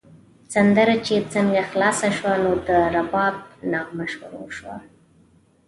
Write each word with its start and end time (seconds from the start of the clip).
سندره 0.53 0.95
چې 1.05 1.15
څنګه 1.33 1.61
خلاصه 1.71 2.07
شوه، 2.17 2.33
نو 2.43 2.51
د 2.67 2.69
رباب 2.95 3.35
نغمه 3.71 4.05
شروع 4.13 4.47
شوه. 4.57 4.75